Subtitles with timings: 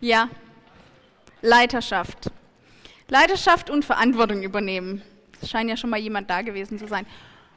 [0.00, 0.30] Ja,
[1.42, 2.30] Leiterschaft.
[3.08, 5.02] Leiterschaft und Verantwortung übernehmen.
[5.42, 7.06] Es scheint ja schon mal jemand da gewesen zu sein.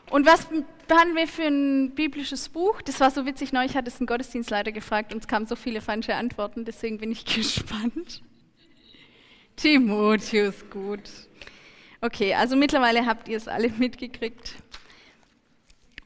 [0.10, 0.48] Und was
[0.92, 2.82] haben wir für ein biblisches Buch?
[2.82, 5.82] Das war so witzig, neulich hat es ein Gottesdienstleiter gefragt und es kamen so viele
[5.82, 8.22] falsche Antworten, deswegen bin ich gespannt.
[9.56, 11.10] Timotheus, gut.
[12.02, 14.56] Okay, also mittlerweile habt ihr es alle mitgekriegt.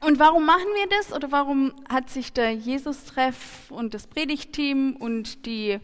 [0.00, 1.12] Und warum machen wir das?
[1.12, 5.80] Oder warum hat sich der Jesus-Treff und das Predigteam und die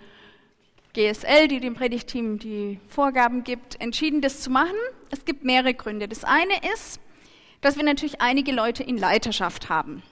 [0.95, 4.77] GSL, die dem Predigteam die Vorgaben gibt, entschieden, das zu machen?
[5.11, 6.09] Es gibt mehrere Gründe.
[6.09, 7.01] Das eine ist,
[7.61, 10.03] dass wir natürlich einige Leute in Leiterschaft haben.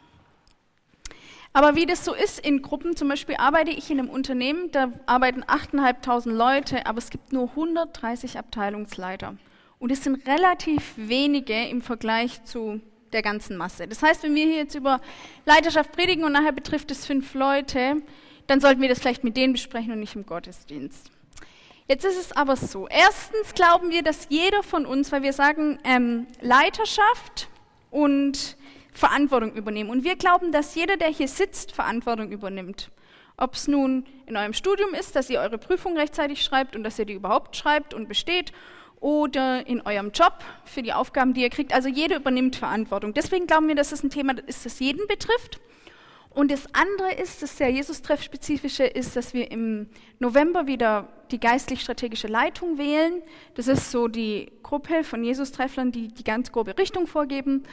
[1.52, 4.90] Aber wie das so ist in Gruppen, zum Beispiel arbeite ich in einem Unternehmen, da
[5.06, 9.36] arbeiten 8.500 Leute, aber es gibt nur 130 Abteilungsleiter.
[9.78, 12.80] Und es sind relativ wenige im Vergleich zu
[13.12, 13.86] der ganzen Masse.
[13.86, 15.00] Das heißt, wenn wir hier jetzt über
[15.44, 17.96] Leiterschaft predigen und nachher betrifft es fünf Leute,
[18.46, 21.10] dann sollten wir das vielleicht mit denen besprechen und nicht im Gottesdienst.
[21.88, 22.88] Jetzt ist es aber so.
[22.88, 27.48] Erstens glauben wir, dass jeder von uns, weil wir sagen ähm, Leiterschaft
[27.90, 28.56] und
[28.92, 29.90] Verantwortung übernehmen.
[29.90, 32.90] Und wir glauben, dass jeder, der hier sitzt, Verantwortung übernimmt.
[33.36, 36.98] Ob es nun in eurem Studium ist, dass ihr eure Prüfung rechtzeitig schreibt und dass
[36.98, 38.52] ihr die überhaupt schreibt und besteht,
[39.02, 41.74] oder in eurem Job für die Aufgaben, die ihr kriegt.
[41.74, 43.12] Also jeder übernimmt Verantwortung.
[43.12, 45.60] Deswegen glauben wir, dass es ein Thema ist, das jeden betrifft.
[46.34, 49.88] Und das andere ist, das sehr Jesus-Treff-spezifische, ist, dass wir im
[50.18, 53.22] November wieder die geistlich-strategische Leitung wählen.
[53.54, 57.64] Das ist so die Gruppe von Jesus-Trefflern, die die ganz grobe Richtung vorgeben.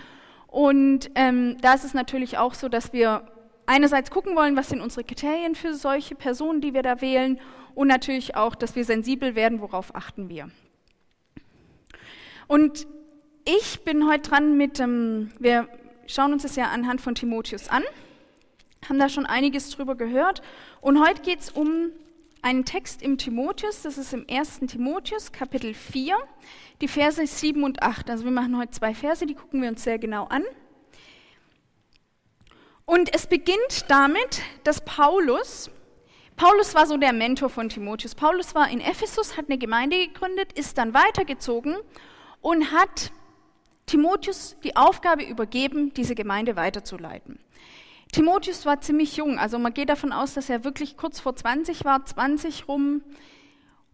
[0.47, 3.23] Und ähm, da ist es natürlich auch so, dass wir
[3.65, 7.39] einerseits gucken wollen, was sind unsere Kriterien für solche Personen, die wir da wählen,
[7.75, 10.49] und natürlich auch, dass wir sensibel werden, worauf achten wir.
[12.47, 12.87] Und
[13.45, 15.69] ich bin heute dran mit, ähm, wir
[16.07, 17.83] schauen uns das ja anhand von Timotheus an,
[18.87, 20.41] haben da schon einiges drüber gehört.
[20.81, 21.91] Und heute geht es um
[22.41, 24.61] einen Text im Timotheus, das ist im 1.
[24.67, 26.15] Timotheus, Kapitel 4,
[26.81, 28.09] die Verse 7 und 8.
[28.09, 30.43] Also wir machen heute zwei Verse, die gucken wir uns sehr genau an.
[32.85, 35.69] Und es beginnt damit, dass Paulus,
[36.35, 38.15] Paulus war so der Mentor von Timotheus.
[38.15, 41.75] Paulus war in Ephesus, hat eine Gemeinde gegründet, ist dann weitergezogen
[42.41, 43.11] und hat
[43.85, 47.39] Timotheus die Aufgabe übergeben, diese Gemeinde weiterzuleiten.
[48.11, 51.85] Timotheus war ziemlich jung, also man geht davon aus, dass er wirklich kurz vor 20
[51.85, 53.01] war, 20 rum.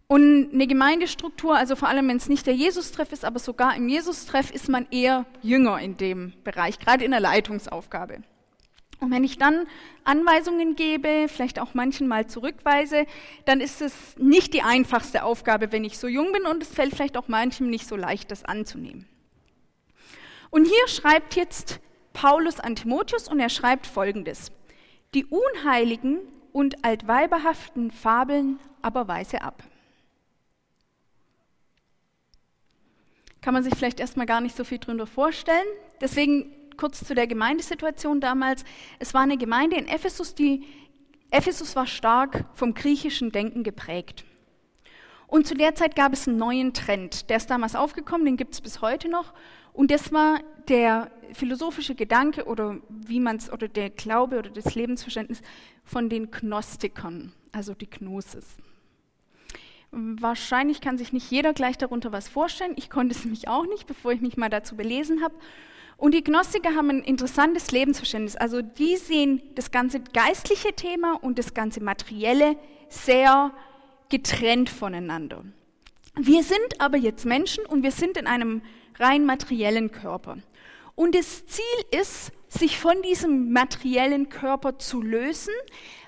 [0.08, 3.88] Und eine Gemeindestruktur, also vor allem wenn es nicht der Jesus-Treff ist, aber sogar im
[3.88, 8.22] Jesus-Treff ist man eher jünger in dem Bereich, gerade in der Leitungsaufgabe.
[9.00, 9.66] Und wenn ich dann
[10.04, 13.04] Anweisungen gebe, vielleicht auch manchen mal zurückweise,
[13.44, 16.94] dann ist es nicht die einfachste Aufgabe, wenn ich so jung bin und es fällt
[16.94, 19.06] vielleicht auch manchem nicht so leicht, das anzunehmen.
[20.50, 21.80] Und hier schreibt jetzt
[22.16, 24.50] Paulus an Timotheus und er schreibt folgendes.
[25.12, 29.62] Die unheiligen und altweiberhaften Fabeln aber weise ab.
[33.42, 35.66] Kann man sich vielleicht erstmal gar nicht so viel drunter vorstellen.
[36.00, 38.64] Deswegen kurz zu der Gemeindesituation damals.
[38.98, 40.64] Es war eine Gemeinde in Ephesus, die
[41.30, 44.24] Ephesus war stark vom griechischen Denken geprägt.
[45.26, 47.28] Und zu der Zeit gab es einen neuen Trend.
[47.28, 49.34] Der ist damals aufgekommen, den gibt es bis heute noch.
[49.76, 54.74] Und das war der philosophische Gedanke oder wie man es oder der Glaube oder das
[54.74, 55.42] Lebensverständnis
[55.84, 58.56] von den Gnostikern, also die Gnosis.
[59.92, 62.72] Wahrscheinlich kann sich nicht jeder gleich darunter was vorstellen.
[62.76, 65.34] Ich konnte es mich auch nicht, bevor ich mich mal dazu belesen habe.
[65.98, 68.36] Und die Gnostiker haben ein interessantes Lebensverständnis.
[68.36, 72.56] Also die sehen das ganze geistliche Thema und das ganze materielle
[72.88, 73.52] sehr
[74.08, 75.44] getrennt voneinander.
[76.18, 78.62] Wir sind aber jetzt Menschen und wir sind in einem
[78.98, 80.38] rein materiellen Körper.
[80.94, 85.52] Und das Ziel ist, sich von diesem materiellen Körper zu lösen,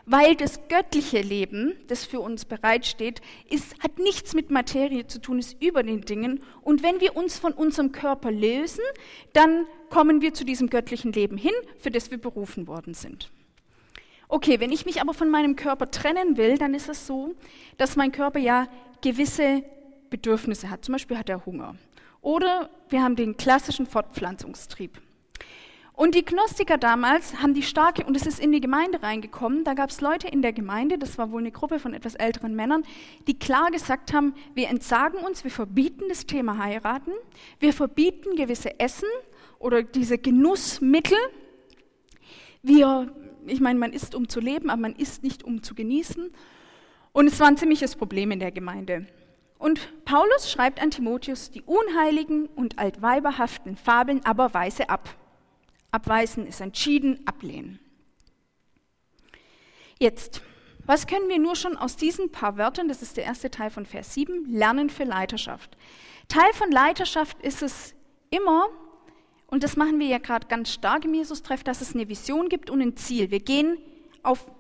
[0.07, 5.39] weil das göttliche Leben, das für uns bereitsteht, ist, hat nichts mit Materie zu tun,
[5.39, 6.43] ist über den Dingen.
[6.63, 8.85] Und wenn wir uns von unserem Körper lösen,
[9.35, 13.31] dann kommen wir zu diesem göttlichen Leben hin, für das wir berufen worden sind.
[14.29, 17.35] Okay, wenn ich mich aber von meinem Körper trennen will, dann ist es so,
[17.77, 18.69] dass mein Körper ja
[19.03, 19.63] gewisse
[20.09, 20.85] Bedürfnisse hat.
[20.85, 21.77] Zum Beispiel hat er Hunger.
[22.21, 25.01] Oder wir haben den klassischen Fortpflanzungstrieb.
[25.99, 29.75] Und die Gnostiker damals haben die starke, und es ist in die Gemeinde reingekommen, da
[29.75, 32.85] gab es Leute in der Gemeinde, das war wohl eine Gruppe von etwas älteren Männern,
[33.27, 37.11] die klar gesagt haben, wir entsagen uns, wir verbieten das Thema heiraten,
[37.59, 39.09] wir verbieten gewisse Essen
[39.59, 41.19] oder diese Genussmittel.
[42.63, 43.13] Wir,
[43.49, 46.31] ich meine, man isst, um zu leben, aber man isst nicht, um zu genießen.
[47.11, 49.09] Und es war ein ziemliches Problem in der Gemeinde.
[49.59, 55.09] Und Paulus schreibt an Timotheus, die unheiligen und altweiberhaften Fabeln aber weise ab.
[55.91, 57.81] Abweisen ist entschieden, ablehnen.
[59.99, 60.43] Jetzt,
[60.89, 63.85] Was können wir nur schon aus diesen paar Wörtern, das ist der erste Teil von
[63.85, 65.77] Vers 7, lernen für Leiterschaft?
[66.29, 67.95] Teil von Leiterschaft ist es
[68.31, 68.69] immer,
[69.49, 72.71] und das machen wir ja gerade ganz stark im Jesus-Treff, dass es eine Vision gibt
[72.71, 73.31] und ein Ziel.
[73.31, 73.77] Wir gehen
[74.23, 74.51] auf,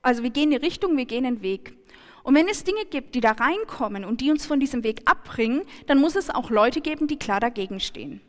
[0.00, 1.76] also wir gehen in die Richtung, wir gehen den Weg.
[2.22, 5.62] Und wenn es Dinge gibt, die da reinkommen und die uns von diesem Weg abbringen,
[5.86, 8.20] dann muss es auch Leute geben, die klar dagegen stehen.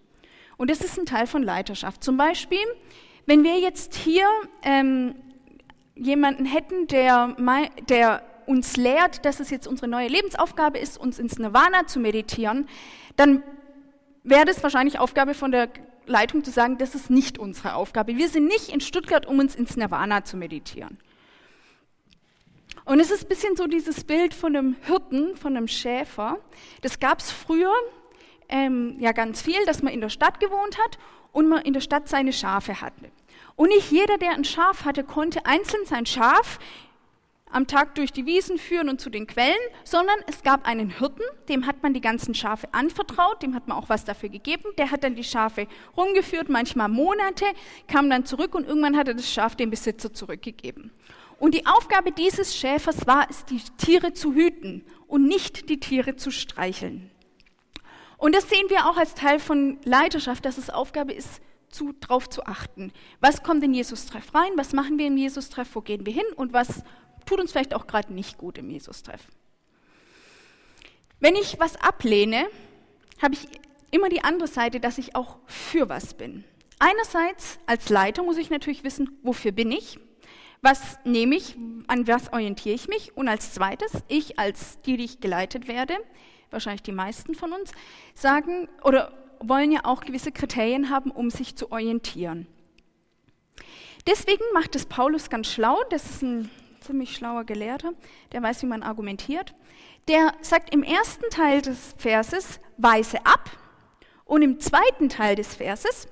[0.57, 2.03] Und das ist ein Teil von Leiterschaft.
[2.03, 2.65] Zum Beispiel,
[3.25, 4.27] wenn wir jetzt hier
[4.63, 5.15] ähm,
[5.95, 7.35] jemanden hätten, der,
[7.89, 12.67] der uns lehrt, dass es jetzt unsere neue Lebensaufgabe ist, uns ins Nirvana zu meditieren,
[13.15, 13.43] dann
[14.23, 15.69] wäre das wahrscheinlich Aufgabe von der
[16.05, 18.17] Leitung zu sagen, das ist nicht unsere Aufgabe.
[18.17, 20.97] Wir sind nicht in Stuttgart, um uns ins Nirvana zu meditieren.
[22.85, 26.39] Und es ist ein bisschen so dieses Bild von einem Hirten, von einem Schäfer.
[26.81, 27.73] Das gab es früher
[28.49, 30.97] ähm, ja ganz viel, dass man in der Stadt gewohnt hat
[31.31, 33.11] und man in der Stadt seine Schafe hatte.
[33.55, 36.59] Und nicht jeder, der ein Schaf hatte, konnte einzeln sein Schaf
[37.53, 41.23] am Tag durch die Wiesen führen und zu den Quellen, sondern es gab einen Hirten,
[41.49, 44.91] dem hat man die ganzen Schafe anvertraut, dem hat man auch was dafür gegeben, der
[44.91, 47.45] hat dann die Schafe rumgeführt, manchmal Monate,
[47.87, 50.91] kam dann zurück und irgendwann hat er das Schaf dem Besitzer zurückgegeben.
[51.39, 56.15] Und die Aufgabe dieses Schäfers war es, die Tiere zu hüten und nicht die Tiere
[56.15, 57.11] zu streicheln.
[58.17, 62.29] Und das sehen wir auch als Teil von Leiterschaft, dass es Aufgabe ist, zu, drauf
[62.29, 62.93] zu achten.
[63.19, 64.51] Was kommt in Jesus-Treff rein?
[64.55, 65.69] Was machen wir im Jesus-Treff?
[65.73, 66.23] Wo gehen wir hin?
[66.35, 66.83] Und was
[67.25, 69.21] tut uns vielleicht auch gerade nicht gut im Jesus-Treff?
[71.19, 72.47] Wenn ich was ablehne,
[73.21, 73.47] habe ich
[73.91, 76.43] immer die andere Seite, dass ich auch für was bin.
[76.79, 79.99] Einerseits als Leiter muss ich natürlich wissen, wofür bin ich?
[80.61, 81.55] Was nehme ich?
[81.87, 83.15] An was orientiere ich mich?
[83.15, 85.95] Und als zweites, ich als die, die ich geleitet werde,
[86.51, 87.71] wahrscheinlich die meisten von uns,
[88.15, 92.47] sagen oder wollen ja auch gewisse Kriterien haben, um sich zu orientieren.
[94.07, 96.49] Deswegen macht es Paulus ganz schlau, das ist ein
[96.83, 97.93] ziemlich schlauer Gelehrter,
[98.31, 99.55] der weiß, wie man argumentiert.
[100.07, 103.49] Der sagt im ersten Teil des Verses, weise ab,
[104.25, 106.07] und im zweiten Teil des Verses,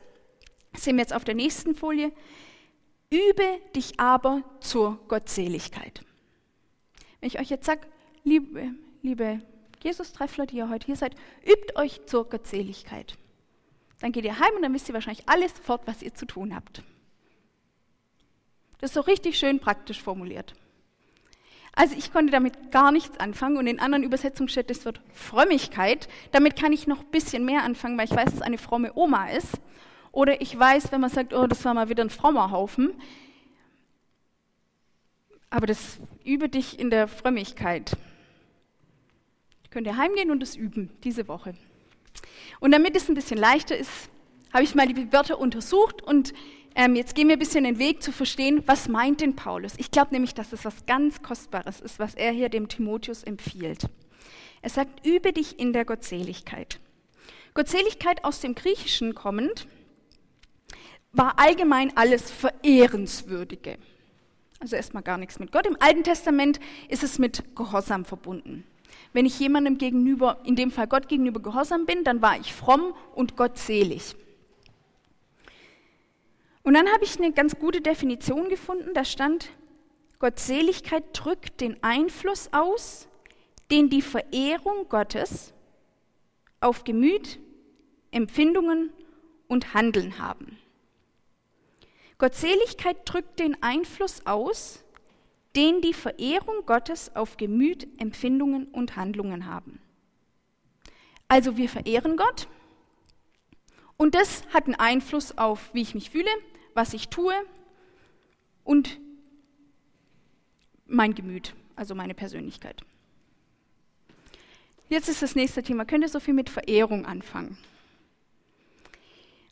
[0.76, 2.12] sehen wir jetzt auf der nächsten Folie,
[3.10, 6.04] übe dich aber zur Gottseligkeit.
[7.20, 7.88] Wenn ich euch jetzt sage,
[8.24, 8.72] liebe,
[9.02, 9.42] liebe
[9.84, 13.18] Jesus-Treffler, die ihr heute hier seid, übt euch zur Gottseligkeit.
[14.00, 16.56] Dann geht ihr heim und dann wisst ihr wahrscheinlich alles sofort, was ihr zu tun
[16.56, 16.84] habt.
[18.80, 20.56] Das ist so richtig schön praktisch formuliert.
[21.74, 26.10] Also ich konnte damit gar nichts anfangen und in anderen Übersetzungen steht, das wird Frömmigkeit.
[26.32, 28.92] Damit kann ich noch ein bisschen mehr anfangen, weil ich weiß, dass es eine fromme
[28.96, 29.60] Oma ist.
[30.12, 32.94] Oder ich weiß, wenn man sagt, oh, das war mal wieder ein frommer Haufen.
[35.50, 37.92] Aber das übe dich in der Frömmigkeit.
[39.70, 41.56] Könnt ihr heimgehen und es üben, diese Woche.
[42.60, 44.10] Und damit es ein bisschen leichter ist,
[44.54, 46.34] habe ich mal die Wörter untersucht und
[46.76, 49.74] ähm, jetzt gehen wir ein bisschen den Weg zu verstehen, was meint denn Paulus?
[49.78, 53.88] Ich glaube nämlich, dass es was ganz Kostbares ist, was er hier dem Timotheus empfiehlt.
[54.62, 56.80] Er sagt, übe dich in der Gottseligkeit.
[57.54, 59.68] Gottseligkeit aus dem Griechischen kommend
[61.12, 63.78] war allgemein alles Verehrenswürdige.
[64.60, 65.66] Also erstmal gar nichts mit Gott.
[65.66, 68.64] Im Alten Testament ist es mit Gehorsam verbunden.
[69.12, 72.94] Wenn ich jemandem gegenüber, in dem Fall Gott gegenüber gehorsam bin, dann war ich fromm
[73.14, 74.16] und gottselig.
[76.64, 79.50] Und dann habe ich eine ganz gute Definition gefunden, da stand,
[80.20, 83.08] Gottseligkeit drückt den Einfluss aus,
[83.72, 85.54] den die Verehrung Gottes
[86.60, 87.40] auf Gemüt,
[88.12, 88.92] Empfindungen
[89.48, 90.60] und Handeln haben.
[92.20, 94.84] Gottseligkeit drückt den Einfluss aus,
[95.56, 99.82] den die Verehrung Gottes auf Gemüt, Empfindungen und Handlungen haben.
[101.28, 102.48] Also wir verehren Gott
[104.02, 106.32] und das hat einen Einfluss auf, wie ich mich fühle,
[106.74, 107.36] was ich tue
[108.64, 109.00] und
[110.88, 112.82] mein Gemüt, also meine Persönlichkeit.
[114.90, 115.86] Jetzt ist das nächste Thema.
[115.86, 117.60] Könnt ihr so viel mit Verehrung anfangen?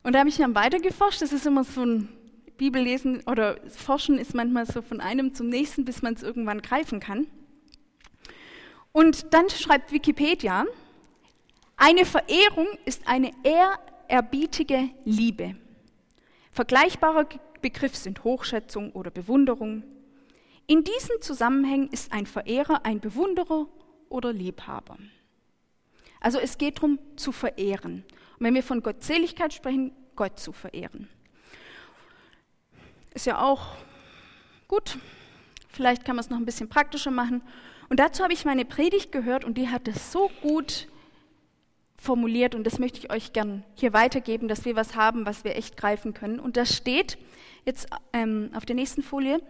[0.02, 1.22] Und da habe ich dann weiter geforscht.
[1.22, 2.08] Das ist immer so ein
[2.56, 6.98] Bibellesen oder Forschen ist manchmal so von einem zum nächsten, bis man es irgendwann greifen
[6.98, 7.28] kann.
[8.90, 10.66] Und dann schreibt Wikipedia,
[11.76, 13.30] eine Verehrung ist eine
[14.10, 15.54] ehrerbietige Liebe.
[16.50, 17.28] Vergleichbare
[17.62, 19.84] Begriffe sind Hochschätzung oder Bewunderung.
[20.66, 23.66] In diesen Zusammenhängen ist ein Verehrer ein Bewunderer
[24.08, 24.98] oder Liebhaber.
[26.20, 28.04] Also es geht darum, zu verehren.
[28.38, 31.08] Und wenn wir von Gottseligkeit sprechen, Gott zu verehren.
[33.14, 33.76] Ist ja auch
[34.68, 34.98] gut.
[35.68, 37.42] Vielleicht kann man es noch ein bisschen praktischer machen.
[37.88, 40.88] Und dazu habe ich meine Predigt gehört und die hat es so gut
[42.00, 45.54] formuliert und das möchte ich euch gern hier weitergeben, dass wir was haben, was wir
[45.54, 46.40] echt greifen können.
[46.40, 47.18] Und das steht
[47.66, 49.40] jetzt ähm, auf der nächsten Folie.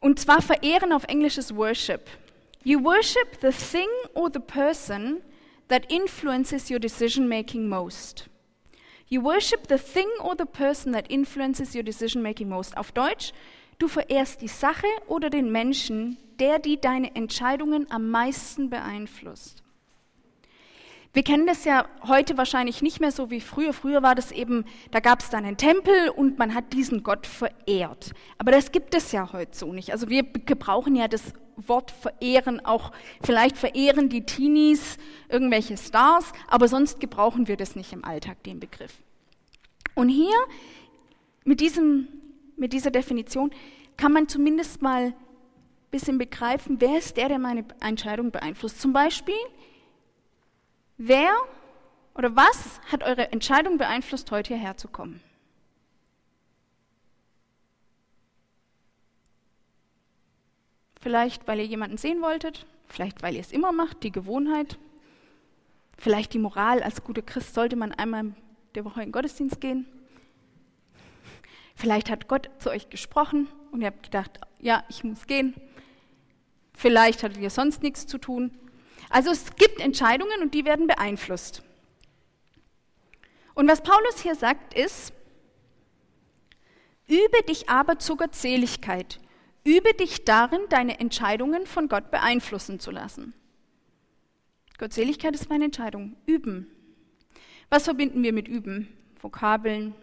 [0.00, 2.02] Und zwar verehren auf Englisch ist Worship.
[2.62, 5.22] You worship the thing or the person
[5.68, 8.28] that influences your decision making most.
[9.08, 12.76] You worship the thing or the person that influences your decision making most.
[12.76, 13.32] Auf Deutsch,
[13.78, 19.65] du verehrst die Sache oder den Menschen, der die deine Entscheidungen am meisten beeinflusst.
[21.16, 23.72] Wir kennen das ja heute wahrscheinlich nicht mehr so wie früher.
[23.72, 27.26] Früher war das eben, da gab es dann einen Tempel und man hat diesen Gott
[27.26, 28.12] verehrt.
[28.36, 29.92] Aber das gibt es ja heute so nicht.
[29.92, 32.92] Also wir gebrauchen ja das Wort verehren auch,
[33.22, 34.98] vielleicht verehren die Teenies
[35.30, 38.92] irgendwelche Stars, aber sonst gebrauchen wir das nicht im Alltag, den Begriff.
[39.94, 40.36] Und hier
[41.44, 42.08] mit, diesem,
[42.58, 43.52] mit dieser Definition
[43.96, 45.14] kann man zumindest mal ein
[45.90, 48.82] bisschen begreifen, wer ist der, der meine Entscheidung beeinflusst.
[48.82, 49.34] Zum Beispiel,
[50.98, 51.34] Wer
[52.14, 55.20] oder was hat eure Entscheidung beeinflusst, heute hierher zu kommen?
[61.00, 64.78] Vielleicht, weil ihr jemanden sehen wolltet, vielleicht, weil ihr es immer macht, die Gewohnheit,
[65.98, 68.34] vielleicht die Moral, als guter Christ sollte man einmal
[68.74, 69.86] der Woche in den Gottesdienst gehen.
[71.76, 75.54] Vielleicht hat Gott zu euch gesprochen und ihr habt gedacht, ja, ich muss gehen.
[76.74, 78.50] Vielleicht hattet ihr sonst nichts zu tun
[79.10, 81.62] also es gibt Entscheidungen und die werden beeinflusst.
[83.54, 85.12] Und was Paulus hier sagt ist,
[87.08, 89.18] übe dich aber zur Gottseligkeit,
[89.64, 93.32] übe dich darin, deine Entscheidungen von Gott beeinflussen zu lassen.
[94.78, 96.70] Gottseligkeit ist meine Entscheidung, üben.
[97.70, 98.88] Was verbinden wir mit üben?
[99.20, 99.94] Vokabeln,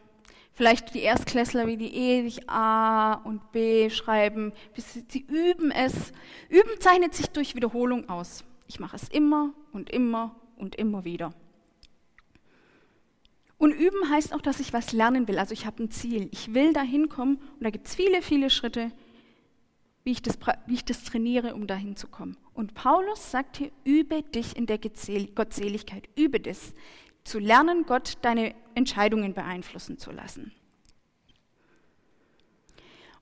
[0.54, 6.12] vielleicht die Erstklässler wie die ewig A und B schreiben, sie üben es.
[6.50, 8.44] Üben zeichnet sich durch Wiederholung aus.
[8.74, 11.32] Ich mache es immer und immer und immer wieder.
[13.60, 15.38] Und üben heißt auch, dass ich was lernen will.
[15.38, 16.28] Also ich habe ein Ziel.
[16.32, 18.92] Ich will da hinkommen und da gibt es viele, viele Schritte,
[20.04, 22.36] wie ich, das, wie ich das trainiere, um dahin zu kommen.
[22.56, 26.10] Und Paulus sagt hier, übe dich in der Gottseligkeit.
[26.16, 26.74] Übe das,
[27.24, 30.52] zu lernen, Gott deine Entscheidungen beeinflussen zu lassen.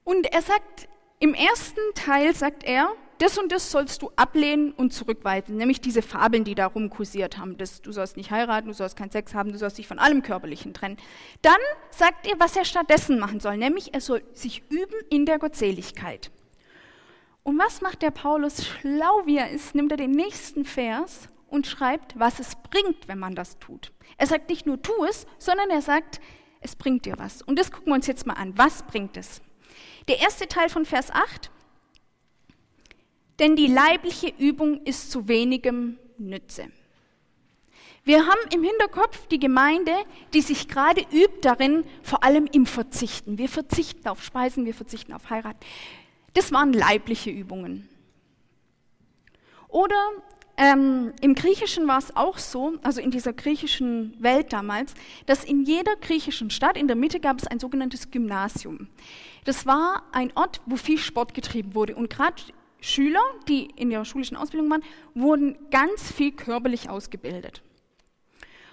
[0.02, 0.88] Und er sagt,
[1.20, 6.02] im ersten Teil sagt er, das und das sollst du ablehnen und zurückweisen, nämlich diese
[6.02, 9.52] Fabeln, die darum kursiert haben, dass du sollst nicht heiraten, du sollst keinen Sex haben,
[9.52, 10.96] du sollst dich von allem Körperlichen trennen.
[11.40, 11.54] Dann
[11.90, 16.32] sagt er, was er stattdessen machen soll, nämlich er soll sich üben in der Gottseligkeit.
[17.44, 21.68] Und was macht der Paulus, schlau wie er ist, nimmt er den nächsten Vers und
[21.68, 23.92] schreibt, was es bringt, wenn man das tut.
[24.16, 26.20] Er sagt nicht nur tu es, sondern er sagt,
[26.60, 27.42] es bringt dir was.
[27.42, 28.58] Und das gucken wir uns jetzt mal an.
[28.58, 29.42] Was bringt es?
[30.08, 31.52] Der erste Teil von Vers 8
[33.38, 36.70] denn die leibliche Übung ist zu wenigem Nütze.
[38.04, 39.92] Wir haben im Hinterkopf die Gemeinde,
[40.34, 43.38] die sich gerade übt darin, vor allem im Verzichten.
[43.38, 45.56] Wir verzichten auf Speisen, wir verzichten auf Heirat.
[46.34, 47.88] Das waren leibliche Übungen.
[49.68, 49.96] Oder
[50.56, 54.94] ähm, im Griechischen war es auch so, also in dieser griechischen Welt damals,
[55.26, 58.88] dass in jeder griechischen Stadt in der Mitte gab es ein sogenanntes Gymnasium.
[59.44, 61.94] Das war ein Ort, wo viel Sport getrieben wurde.
[61.94, 62.34] Und gerade
[62.82, 64.82] Schüler, die in ihrer schulischen Ausbildung waren,
[65.14, 67.62] wurden ganz viel körperlich ausgebildet.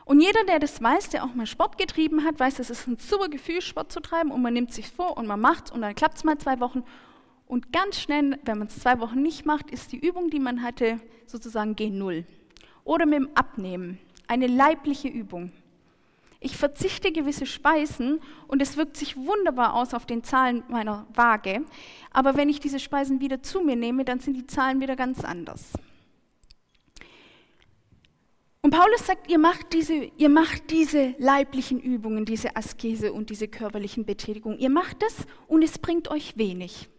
[0.04, 2.98] Und jeder, der das weiß, der auch mal Sport getrieben hat, weiß, es ist ein
[2.98, 5.94] super Gefühl, Sport zu treiben und man nimmt sich vor und man macht und dann
[5.94, 6.84] klappt es mal zwei Wochen.
[7.46, 10.64] Und ganz schnell, wenn man es zwei Wochen nicht macht, ist die Übung, die man
[10.64, 12.26] hatte, sozusagen G0.
[12.84, 15.52] Oder mit dem Abnehmen, eine leibliche Übung.
[16.42, 21.66] Ich verzichte gewisse Speisen und es wirkt sich wunderbar aus auf den Zahlen meiner Waage.
[22.12, 25.24] Aber wenn ich diese Speisen wieder zu mir nehme, dann sind die Zahlen wieder ganz
[25.26, 25.74] anders.
[28.62, 33.48] Und Paulus sagt, ihr macht, diese, ihr macht diese leiblichen Übungen, diese Askese und diese
[33.48, 34.60] körperlichen Betätigungen.
[34.60, 35.16] Ihr macht das
[35.48, 36.90] und es bringt euch wenig.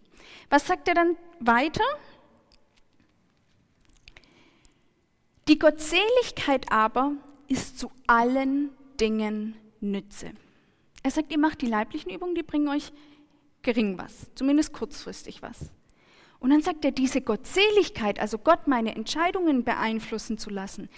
[0.50, 1.84] Was sagt er dann weiter?
[5.48, 7.12] Die Gottseligkeit aber
[7.48, 10.32] ist zu allen Dingen nütze.
[11.02, 12.92] Er sagt, ihr macht die leiblichen Übungen, die bringen euch
[13.62, 15.70] gering was, zumindest kurzfristig was.
[16.38, 20.88] Und dann sagt er, diese Gottseligkeit, also Gott meine Entscheidungen beeinflussen zu lassen,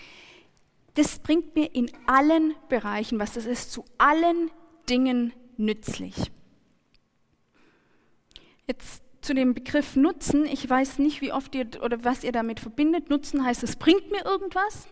[0.95, 4.51] das bringt mir in allen Bereichen was, das ist zu allen
[4.89, 6.31] Dingen nützlich.
[8.67, 12.61] Jetzt zu dem Begriff Nutzen, ich weiß nicht, wie oft ihr oder was ihr damit
[12.61, 13.09] verbindet.
[13.09, 14.89] Nutzen heißt, es bringt mir irgendwas.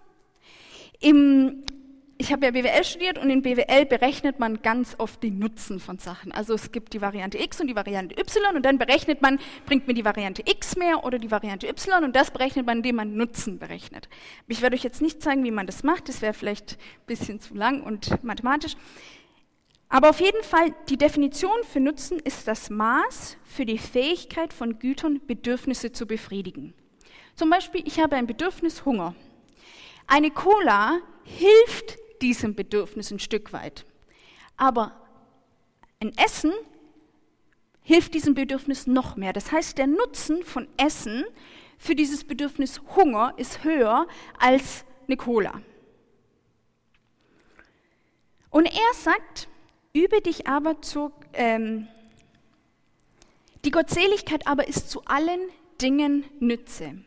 [1.00, 1.64] Im
[2.20, 5.98] ich habe ja BWL studiert und in BWL berechnet man ganz oft den Nutzen von
[5.98, 6.32] Sachen.
[6.32, 9.86] Also es gibt die Variante X und die Variante Y und dann berechnet man, bringt
[9.86, 13.16] mir die Variante X mehr oder die Variante Y und das berechnet man, indem man
[13.16, 14.10] Nutzen berechnet.
[14.48, 17.40] Ich werde euch jetzt nicht zeigen, wie man das macht, das wäre vielleicht ein bisschen
[17.40, 18.76] zu lang und mathematisch.
[19.88, 24.78] Aber auf jeden Fall, die Definition für Nutzen ist das Maß für die Fähigkeit von
[24.78, 26.74] Gütern, Bedürfnisse zu befriedigen.
[27.34, 29.14] Zum Beispiel, ich habe ein Bedürfnis Hunger.
[30.06, 33.84] Eine Cola hilft diesem Bedürfnis ein Stück weit.
[34.56, 34.92] Aber
[36.00, 36.52] ein Essen
[37.82, 39.32] hilft diesem Bedürfnis noch mehr.
[39.32, 41.24] Das heißt, der Nutzen von Essen
[41.78, 44.06] für dieses Bedürfnis Hunger ist höher
[44.38, 45.60] als eine Cola.
[48.50, 49.48] Und er sagt,
[49.92, 51.88] übe dich aber zur, ähm,
[53.64, 55.40] die Gottseligkeit aber ist zu allen
[55.80, 56.98] Dingen Nütze.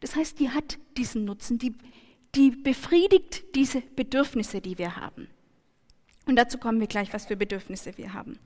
[0.00, 1.74] Das heißt, die hat diesen Nutzen, die,
[2.34, 5.28] die befriedigt diese Bedürfnisse, die wir haben.
[6.26, 8.38] Und dazu kommen wir gleich, was für Bedürfnisse wir haben.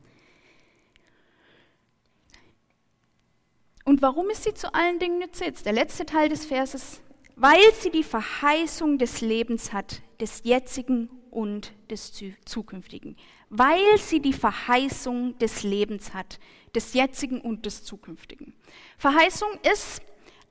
[3.84, 5.44] Und warum ist sie zu allen Dingen Nütze?
[5.44, 7.00] Jetzt der letzte Teil des Verses.
[7.36, 12.12] Weil sie die Verheißung des Lebens hat, des jetzigen und des
[12.44, 13.16] zukünftigen.
[13.48, 16.38] Weil sie die Verheißung des Lebens hat,
[16.74, 18.54] des jetzigen und des zukünftigen.
[18.98, 20.02] Verheißung ist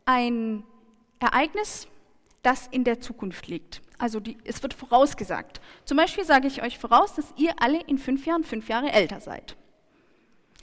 [0.06, 0.63] ein
[1.20, 1.88] Ereignis,
[2.44, 3.82] das in der Zukunft liegt.
[3.98, 5.60] Also die, es wird vorausgesagt.
[5.86, 9.20] Zum Beispiel sage ich euch voraus, dass ihr alle in fünf Jahren fünf Jahre älter
[9.20, 9.56] seid.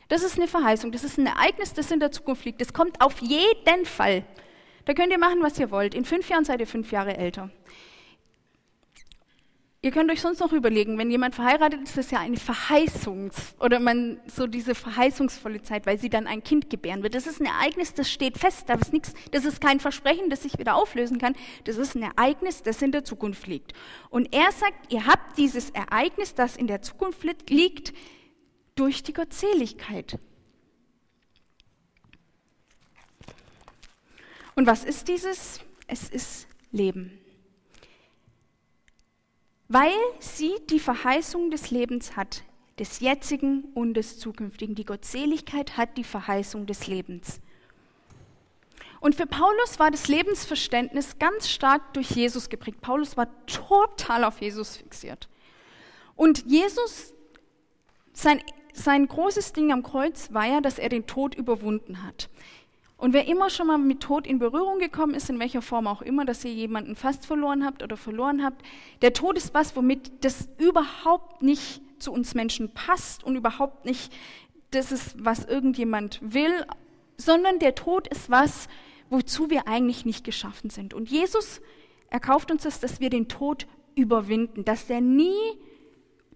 [0.08, 2.60] Das ist eine Verheißung, das ist ein Ereignis, das in der Zukunft liegt.
[2.60, 4.24] Das kommt auf jeden Fall.
[4.84, 5.94] Da könnt ihr machen, was ihr wollt.
[5.94, 7.50] In fünf Jahren seid ihr fünf Jahre älter.
[9.84, 13.54] Ihr könnt euch sonst noch überlegen, wenn jemand verheiratet ist, ist das ja eine Verheißungs-
[13.60, 17.14] oder man so diese verheißungsvolle Zeit, weil sie dann ein Kind gebären wird.
[17.14, 18.70] Das ist ein Ereignis, das steht fest.
[18.70, 21.34] Da ist nichts, das ist kein Versprechen, das sich wieder auflösen kann.
[21.64, 23.74] Das ist ein Ereignis, das in der Zukunft liegt.
[24.08, 27.92] Und er sagt, ihr habt dieses Ereignis, das in der Zukunft liegt,
[28.76, 30.18] durch die Gottseligkeit.
[34.54, 35.60] Und was ist dieses?
[35.86, 37.18] Es ist Leben.
[39.68, 42.44] Weil sie die Verheißung des Lebens hat,
[42.78, 44.74] des jetzigen und des zukünftigen.
[44.74, 47.40] Die Gottseligkeit hat die Verheißung des Lebens.
[49.00, 52.80] Und für Paulus war das Lebensverständnis ganz stark durch Jesus geprägt.
[52.80, 55.28] Paulus war total auf Jesus fixiert.
[56.16, 57.12] Und Jesus,
[58.12, 58.40] sein
[58.74, 62.28] sein großes Ding am Kreuz war ja, dass er den Tod überwunden hat.
[62.96, 66.00] Und wer immer schon mal mit Tod in Berührung gekommen ist, in welcher Form auch
[66.00, 68.62] immer, dass ihr jemanden fast verloren habt oder verloren habt,
[69.02, 74.12] der Tod ist was, womit das überhaupt nicht zu uns Menschen passt und überhaupt nicht
[74.70, 76.64] das ist, was irgendjemand will,
[77.16, 78.68] sondern der Tod ist was,
[79.10, 80.94] wozu wir eigentlich nicht geschaffen sind.
[80.94, 81.60] Und Jesus
[82.10, 85.34] erkauft uns das, dass wir den Tod überwinden, dass der nie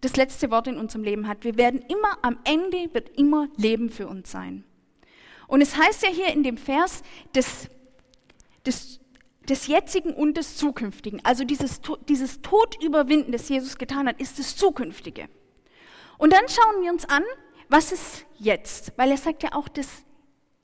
[0.00, 1.44] das letzte Wort in unserem Leben hat.
[1.44, 4.64] Wir werden immer, am Ende wird immer Leben für uns sein.
[5.48, 7.02] Und es heißt ja hier in dem Vers
[7.34, 7.68] des,
[8.64, 9.00] des,
[9.48, 11.24] des jetzigen und des zukünftigen.
[11.24, 15.28] Also dieses, dieses Todüberwinden, das Jesus getan hat, ist das Zukünftige.
[16.18, 17.24] Und dann schauen wir uns an,
[17.68, 18.92] was ist jetzt?
[18.96, 20.04] Weil er sagt ja auch das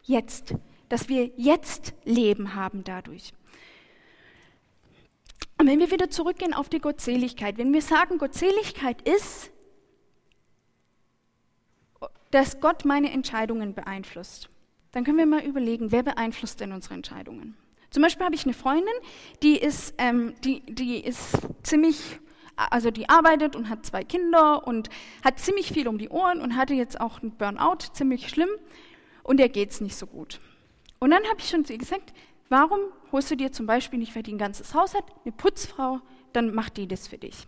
[0.05, 0.55] Jetzt,
[0.91, 3.33] dass wir jetzt Leben haben dadurch.
[5.59, 9.51] Und wenn wir wieder zurückgehen auf die Gottseligkeit, wenn wir sagen, Gottseligkeit ist,
[12.31, 14.51] dass Gott meine Entscheidungen beeinflusst,
[14.95, 17.57] dann können wir mal überlegen, wer beeinflusst denn unsere Entscheidungen?
[17.91, 18.95] Zum Beispiel habe ich eine Freundin,
[19.43, 22.19] die ist, ähm, die, die ist ziemlich,
[22.57, 24.89] also die arbeitet und hat zwei Kinder und
[25.25, 28.51] hat ziemlich viel um die Ohren und hatte jetzt auch einen Burnout, ziemlich schlimm,
[29.23, 30.41] und der geht es nicht so gut.
[30.99, 32.13] Und dann habe ich schon zu ihr gesagt,
[32.49, 32.81] Warum
[33.11, 36.01] holst du dir zum Beispiel nicht, weil die ein ganzes Haus hat, eine Putzfrau,
[36.33, 37.47] dann macht die das für dich.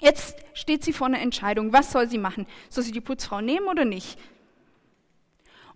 [0.00, 2.46] Jetzt steht sie vor einer Entscheidung, was soll sie machen?
[2.70, 4.18] Soll sie die Putzfrau nehmen oder nicht?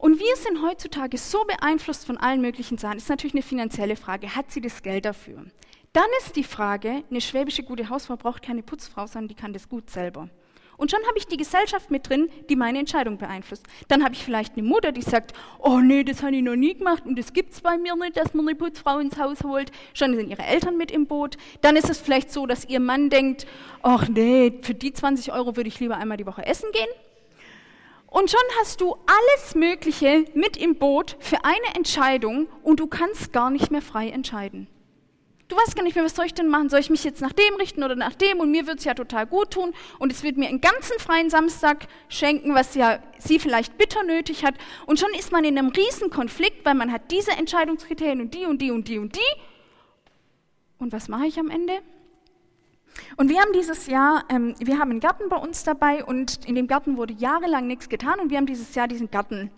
[0.04, 2.96] Und wir sind heutzutage so beeinflusst von allen möglichen Sachen.
[2.96, 4.36] Das ist natürlich eine finanzielle Frage.
[4.36, 5.46] Hat sie das Geld dafür?
[5.94, 9.66] Dann ist die Frage, eine schwäbische gute Hausfrau braucht keine Putzfrau, sondern die kann das
[9.66, 10.28] gut selber.
[10.76, 13.66] Und schon habe ich die Gesellschaft mit drin, die meine Entscheidung beeinflusst.
[13.88, 16.74] Dann habe ich vielleicht eine Mutter, die sagt, oh nee, das habe ich noch nie
[16.74, 19.72] gemacht und das gibt es bei mir nicht, dass man eine Putzfrau ins Haus holt.
[19.94, 21.38] Schon sind ihre Eltern mit im Boot.
[21.62, 23.46] Dann ist es vielleicht so, dass ihr Mann denkt,
[23.82, 26.90] ach nee, für die 20 Euro würde ich lieber einmal die Woche essen gehen.
[28.14, 33.32] Und schon hast du alles Mögliche mit im Boot für eine Entscheidung und du kannst
[33.32, 34.68] gar nicht mehr frei entscheiden.
[35.48, 36.68] Du weißt gar nicht mehr, was soll ich denn machen?
[36.68, 38.38] Soll ich mich jetzt nach dem richten oder nach dem?
[38.38, 39.74] Und mir wird es ja total gut tun.
[39.98, 44.44] Und es wird mir einen ganzen freien Samstag schenken, was ja sie vielleicht bitter nötig
[44.44, 44.54] hat.
[44.86, 48.46] Und schon ist man in einem riesen Konflikt, weil man hat diese Entscheidungskriterien und die
[48.46, 49.40] und die und die und die.
[50.78, 51.80] Und was mache ich am Ende?
[53.16, 56.54] Und wir haben dieses Jahr, ähm, wir haben einen Garten bei uns dabei und in
[56.54, 59.50] dem Garten wurde jahrelang nichts getan und wir haben dieses Jahr diesen Garten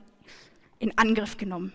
[0.79, 1.73] in Angriff genommen.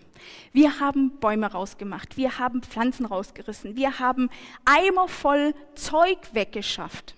[0.52, 4.30] Wir haben Bäume rausgemacht, wir haben Pflanzen rausgerissen, wir haben
[4.66, 7.16] Eimer voll Zeug weggeschafft.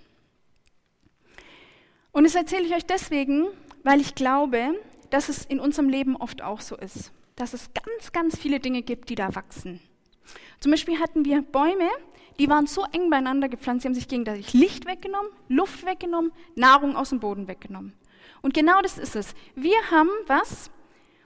[2.12, 3.48] Und das erzähle ich euch deswegen,
[3.84, 4.80] weil ich glaube,
[5.10, 8.82] dass es in unserem Leben oft auch so ist, dass es ganz, ganz viele Dinge
[8.82, 9.82] gibt, die da wachsen.
[10.60, 11.90] Zum Beispiel hatten wir Bäume,
[12.40, 16.96] die waren so eng beieinander gepflanzt, sie haben sich gegenseitig Licht weggenommen, Luft weggenommen, Nahrung
[16.96, 17.94] aus dem Boden weggenommen.
[18.42, 19.34] Und genau das ist es.
[19.56, 20.70] Wir haben was,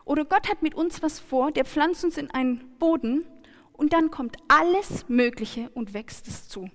[0.06, 3.26] oder Gott hat mit uns was vor, der pflanzt uns in einen Boden
[3.74, 6.70] und dann kommt alles Mögliche und wächst es zu.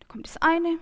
[0.00, 0.78] Da kommt das eine,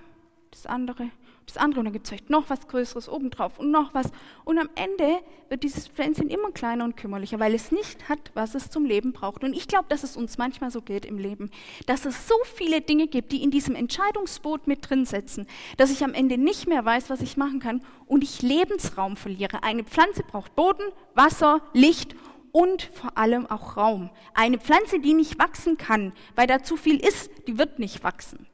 [0.50, 1.10] das andere,
[1.50, 4.10] das andere und dann gibt es vielleicht noch was Größeres obendrauf und noch was.
[4.44, 8.54] Und am Ende wird dieses Pflänzchen immer kleiner und kümmerlicher, weil es nicht hat, was
[8.54, 9.44] es zum Leben braucht.
[9.44, 11.50] Und ich glaube, dass es uns manchmal so geht im Leben,
[11.86, 16.04] dass es so viele Dinge gibt, die in diesem Entscheidungsboot mit drin sitzen, dass ich
[16.04, 19.62] am Ende nicht mehr weiß, was ich machen kann und ich Lebensraum verliere.
[19.62, 20.84] Eine Pflanze braucht Boden,
[21.14, 22.14] Wasser, Licht
[22.52, 24.10] und vor allem auch Raum.
[24.34, 28.46] Eine Pflanze, die nicht wachsen kann, weil da zu viel ist, die wird nicht wachsen.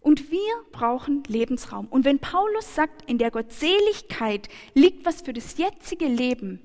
[0.00, 1.86] Und wir brauchen Lebensraum.
[1.86, 6.60] Und wenn Paulus sagt, in der Gottseligkeit liegt was für das jetzige Leben,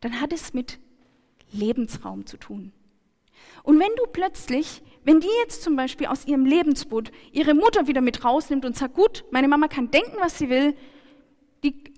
[0.00, 0.78] dann hat es mit
[1.52, 2.72] Lebensraum zu tun.
[3.62, 8.00] Und wenn du plötzlich, wenn die jetzt zum Beispiel aus ihrem Lebensboot ihre Mutter wieder
[8.00, 10.74] mit rausnimmt und sagt, gut, meine Mama kann denken, was sie will,
[11.62, 11.89] die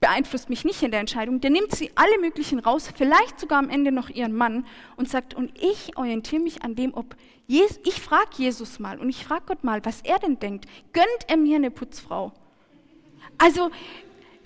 [0.00, 3.68] beeinflusst mich nicht in der Entscheidung, der nimmt sie alle möglichen raus, vielleicht sogar am
[3.68, 8.00] Ende noch ihren Mann und sagt, und ich orientiere mich an dem, ob Jesus, ich
[8.00, 10.66] frage Jesus mal und ich frage Gott mal, was er denn denkt.
[10.92, 12.32] Gönnt er mir eine Putzfrau?
[13.38, 13.70] Also,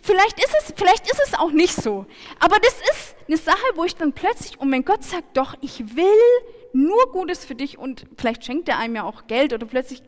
[0.03, 2.07] vielleicht ist es, vielleicht ist es auch nicht so.
[2.39, 5.97] Aber das ist eine Sache, wo ich dann plötzlich, und wenn Gott sagt, doch, ich
[5.97, 6.07] will
[6.73, 10.03] nur Gutes für dich und vielleicht schenkt er einem ja auch Geld oder plötzlich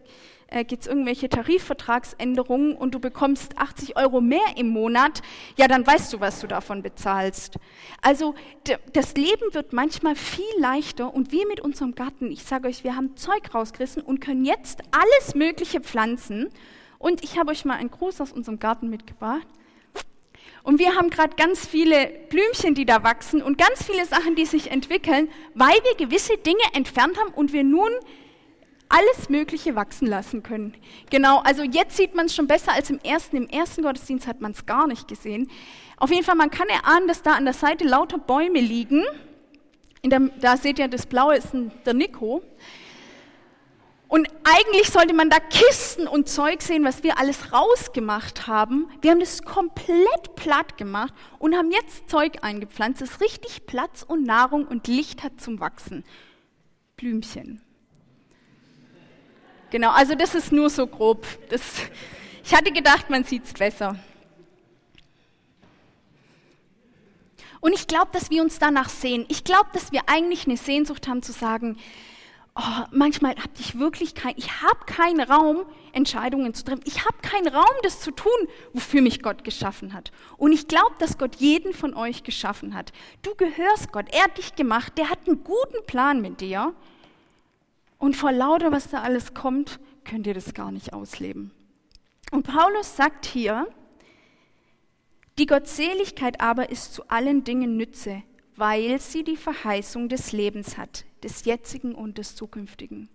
[0.54, 5.20] äh, gibt es irgendwelche Tarifvertragsänderungen und du bekommst 80 Euro mehr im Monat,
[5.56, 7.56] ja, dann weißt du, was du davon bezahlst.
[8.00, 8.34] Also
[8.92, 12.94] das Leben wird manchmal viel leichter und wir mit unserem Garten, ich sage euch, wir
[12.94, 16.50] haben Zeug rausgerissen und können jetzt alles Mögliche pflanzen.
[16.98, 19.46] Und ich habe euch mal einen Gruß aus unserem Garten mitgebracht.
[20.62, 24.46] Und wir haben gerade ganz viele Blümchen, die da wachsen und ganz viele Sachen, die
[24.46, 27.90] sich entwickeln, weil wir gewisse Dinge entfernt haben und wir nun
[28.88, 30.76] alles Mögliche wachsen lassen können.
[31.10, 33.36] Genau, also jetzt sieht man es schon besser als im ersten.
[33.36, 35.50] Im ersten Gottesdienst hat man es gar nicht gesehen.
[35.96, 39.04] Auf jeden Fall, man kann erahnen, dass da an der Seite lauter Bäume liegen.
[40.04, 42.42] Der, da seht ihr, das Blaue ist ein, der Nico.
[44.06, 48.88] Und eigentlich sollte man da Kisten und Zeug sehen, was wir alles rausgemacht haben.
[49.00, 54.22] Wir haben das komplett platt gemacht und haben jetzt Zeug eingepflanzt, das richtig Platz und
[54.22, 56.04] Nahrung und Licht hat zum Wachsen.
[56.96, 57.63] Blümchen.
[59.74, 61.26] Genau, also das ist nur so grob.
[61.48, 61.60] Das,
[62.44, 63.96] ich hatte gedacht, man sieht es besser.
[67.58, 69.26] Und ich glaube, dass wir uns danach sehen.
[69.28, 71.76] Ich glaube, dass wir eigentlich eine Sehnsucht haben zu sagen,
[72.54, 76.82] oh, manchmal habe ich wirklich kein, ich habe keinen Raum, Entscheidungen zu treffen.
[76.84, 78.30] Ich habe keinen Raum, das zu tun,
[78.74, 80.12] wofür mich Gott geschaffen hat.
[80.36, 82.92] Und ich glaube, dass Gott jeden von euch geschaffen hat.
[83.22, 86.74] Du gehörst Gott, er hat dich gemacht, der hat einen guten Plan mit dir.
[88.04, 91.52] Und vor lauter, was da alles kommt, könnt ihr das gar nicht ausleben.
[92.32, 93.66] Und Paulus sagt hier,
[95.38, 98.22] die Gottseligkeit aber ist zu allen Dingen Nütze,
[98.56, 103.08] weil sie die Verheißung des Lebens hat, des jetzigen und des zukünftigen.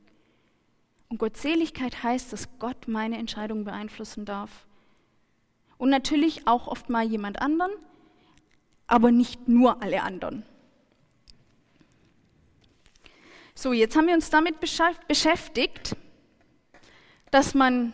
[1.07, 4.65] Und Gottseligkeit heißt, dass Gott meine Entscheidung beeinflussen darf.
[5.77, 7.73] Und natürlich auch oft mal jemand anderen,
[8.87, 10.47] aber nicht nur alle anderen.
[13.61, 15.93] So, jetzt haben wir uns damit beschäftigt,
[17.29, 17.91] dass man,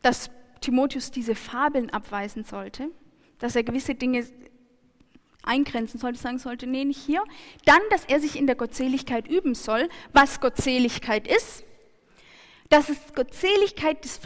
[0.00, 0.30] dass
[0.62, 2.90] Timotheus diese Fabeln abweisen sollte,
[3.38, 4.26] dass er gewisse Dinge
[5.42, 7.22] eingrenzen sollte, sagen sollte, nee, nicht hier.
[7.66, 11.64] Dann, dass er sich in der Gottseligkeit üben soll, was Gottseligkeit ist,
[12.70, 14.22] dass es Gottseligkeit, das,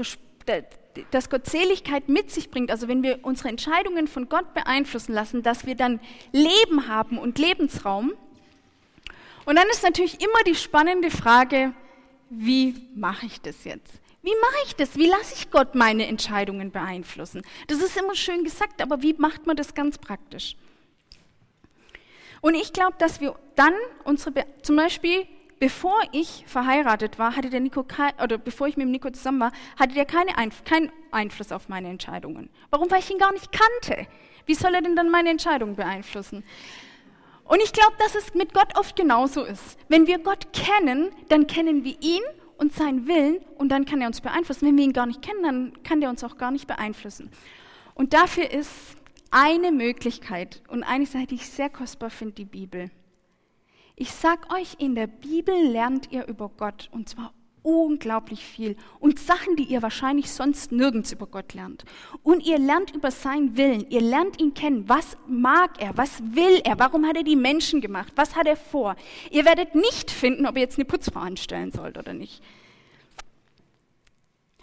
[1.10, 5.66] dass Gottseligkeit mit sich bringt, also wenn wir unsere Entscheidungen von Gott beeinflussen lassen, dass
[5.66, 5.98] wir dann
[6.30, 8.12] Leben haben und Lebensraum
[9.44, 11.74] und dann ist natürlich immer die spannende Frage,
[12.30, 14.00] wie mache ich das jetzt?
[14.22, 14.96] Wie mache ich das?
[14.96, 17.42] Wie lasse ich Gott meine Entscheidungen beeinflussen?
[17.66, 20.56] Das ist immer schön gesagt, aber wie macht man das ganz praktisch?
[22.40, 23.74] Und ich glaube, dass wir dann
[24.04, 25.26] unsere, Be zum Beispiel,
[25.58, 27.84] bevor ich verheiratet war, hatte der Nico,
[28.22, 31.68] oder bevor ich mit dem Nico zusammen war, hatte der keine Einf keinen Einfluss auf
[31.68, 32.48] meine Entscheidungen.
[32.70, 32.90] Warum?
[32.90, 34.06] Weil ich ihn gar nicht kannte.
[34.46, 36.44] Wie soll er denn dann meine Entscheidungen beeinflussen?
[37.44, 39.78] Und ich glaube, dass es mit Gott oft genauso ist.
[39.88, 42.22] Wenn wir Gott kennen, dann kennen wir ihn
[42.56, 44.66] und seinen Willen und dann kann er uns beeinflussen.
[44.66, 47.30] Wenn wir ihn gar nicht kennen, dann kann er uns auch gar nicht beeinflussen.
[47.94, 48.96] Und dafür ist
[49.30, 52.90] eine Möglichkeit und eine Sache, die ich sehr kostbar finde, die Bibel.
[53.96, 59.18] Ich sag euch, in der Bibel lernt ihr über Gott und zwar unglaublich viel und
[59.18, 61.84] Sachen, die ihr wahrscheinlich sonst nirgends über Gott lernt.
[62.22, 64.88] Und ihr lernt über seinen Willen, ihr lernt ihn kennen.
[64.88, 65.96] Was mag er?
[65.96, 66.78] Was will er?
[66.78, 68.12] Warum hat er die Menschen gemacht?
[68.16, 68.96] Was hat er vor?
[69.30, 72.42] Ihr werdet nicht finden, ob ihr jetzt eine Putzfrau anstellen sollt oder nicht.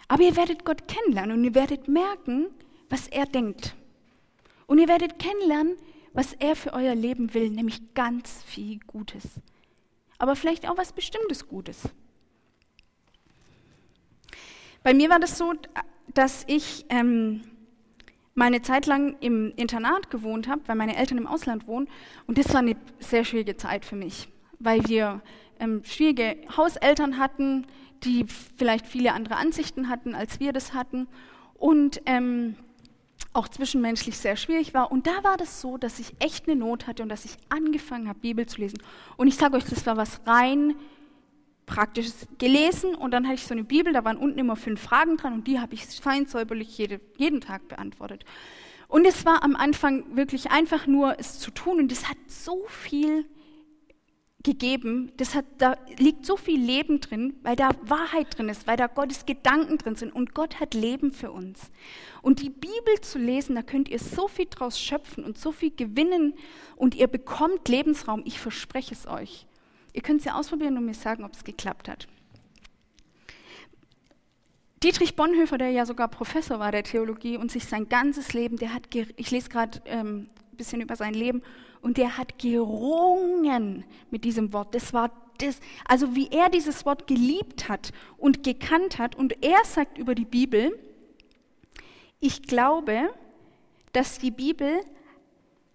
[0.08, 2.48] Aber ihr werdet Gott kennenlernen und ihr werdet merken,
[2.88, 3.74] was er denkt.
[4.66, 5.76] Und ihr werdet kennenlernen,
[6.12, 9.24] was er für euer Leben will, nämlich ganz viel Gutes.
[10.18, 11.88] Aber vielleicht auch was Bestimmtes Gutes.
[14.82, 15.52] Bei mir war das so,
[16.14, 17.42] dass ich ähm,
[18.34, 21.88] meine Zeit lang im Internat gewohnt habe, weil meine Eltern im Ausland wohnen.
[22.26, 25.20] Und das war eine sehr schwierige Zeit für mich, weil wir
[25.58, 27.66] ähm, schwierige Hauseltern hatten,
[28.02, 28.24] die
[28.56, 31.06] vielleicht viele andere Ansichten hatten, als wir das hatten.
[31.54, 32.56] Und ähm,
[33.32, 34.90] auch zwischenmenschlich sehr schwierig war.
[34.90, 38.08] Und da war das so, dass ich echt eine Not hatte und dass ich angefangen
[38.08, 38.78] habe, Bibel zu lesen.
[39.16, 40.74] Und ich sage euch, das war was rein
[41.70, 45.16] Praktisches gelesen und dann hatte ich so eine Bibel, da waren unten immer fünf Fragen
[45.16, 48.24] dran und die habe ich fein säuberlich jede, jeden Tag beantwortet.
[48.88, 52.64] Und es war am Anfang wirklich einfach nur, es zu tun und es hat so
[52.66, 53.24] viel
[54.42, 58.76] gegeben, das hat, da liegt so viel Leben drin, weil da Wahrheit drin ist, weil
[58.76, 61.70] da Gottes Gedanken drin sind und Gott hat Leben für uns.
[62.20, 65.70] Und die Bibel zu lesen, da könnt ihr so viel draus schöpfen und so viel
[65.70, 66.34] gewinnen
[66.74, 69.46] und ihr bekommt Lebensraum, ich verspreche es euch.
[69.92, 72.06] Ihr könnt ja ausprobieren und mir sagen, ob es geklappt hat.
[74.82, 78.72] Dietrich Bonhoeffer, der ja sogar Professor war der Theologie und sich sein ganzes Leben, der
[78.72, 81.42] hat, ich lese gerade ähm, ein bisschen über sein Leben,
[81.82, 84.74] und der hat gerungen mit diesem Wort.
[84.74, 89.16] Das war das, also wie er dieses Wort geliebt hat und gekannt hat.
[89.16, 90.78] Und er sagt über die Bibel,
[92.20, 93.10] ich glaube,
[93.92, 94.80] dass die Bibel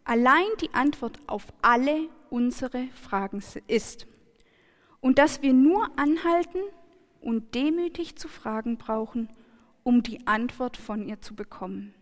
[0.04, 4.08] allein die Antwort auf alle unsere Fragen ist.
[5.00, 6.60] Und dass wir nur anhalten
[7.21, 9.30] und demütig zu fragen brauchen,
[9.84, 11.93] um die Antwort von ihr zu bekommen.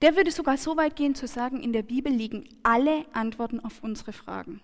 [0.00, 3.82] Der würde sogar so weit gehen zu sagen, in der Bibel liegen alle Antworten auf
[3.82, 4.62] unsere Fragen.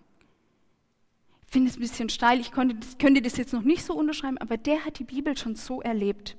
[1.46, 4.38] Ich finde es ein bisschen steil, ich konnte, könnte das jetzt noch nicht so unterschreiben,
[4.38, 6.38] aber der hat die Bibel schon so erlebt.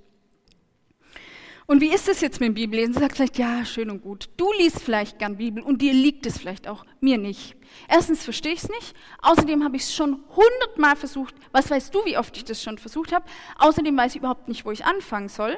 [1.65, 2.93] Und wie ist es jetzt mit dem Bibellesen?
[2.93, 4.29] Du sagst vielleicht, ja, schön und gut.
[4.37, 7.55] Du liest vielleicht gern Bibel und dir liegt es vielleicht auch, mir nicht.
[7.87, 8.95] Erstens verstehe ich es nicht.
[9.21, 11.35] Außerdem habe ich es schon hundertmal versucht.
[11.51, 13.25] Was weißt du, wie oft ich das schon versucht habe?
[13.57, 15.57] Außerdem weiß ich überhaupt nicht, wo ich anfangen soll.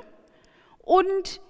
[0.80, 1.42] Und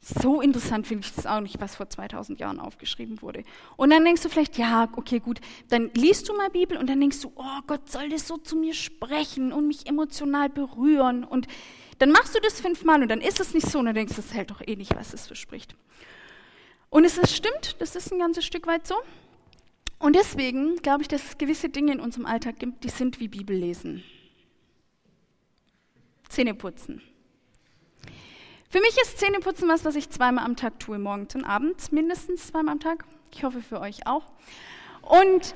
[0.00, 3.42] so interessant finde ich das auch nicht, was vor 2000 Jahren aufgeschrieben wurde.
[3.76, 7.00] Und dann denkst du vielleicht, ja, okay, gut, dann liest du mal Bibel und dann
[7.00, 11.46] denkst du, oh Gott, soll das so zu mir sprechen und mich emotional berühren und
[11.98, 14.34] dann machst du das fünfmal und dann ist es nicht so und dann denkst das
[14.34, 15.76] hält doch eh nicht, was es verspricht.
[16.90, 18.94] Und es ist, stimmt, das ist ein ganzes Stück weit so.
[19.98, 23.28] Und deswegen glaube ich, dass es gewisse Dinge in unserem Alltag gibt, die sind wie
[23.28, 24.04] Bibellesen.
[26.28, 27.00] Zähneputzen.
[28.68, 32.48] Für mich ist Zähneputzen was, was ich zweimal am Tag tue, morgens und abends, mindestens
[32.48, 33.04] zweimal am Tag.
[33.32, 34.32] Ich hoffe für euch auch.
[35.02, 35.54] Und